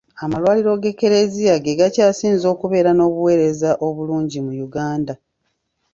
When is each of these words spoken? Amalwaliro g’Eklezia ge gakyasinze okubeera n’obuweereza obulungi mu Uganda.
Amalwaliro 0.23 0.71
g’Eklezia 0.81 1.55
ge 1.63 1.73
gakyasinze 1.79 2.45
okubeera 2.53 2.91
n’obuweereza 2.93 3.69
obulungi 3.87 4.37
mu 4.45 4.53
Uganda. 4.67 5.13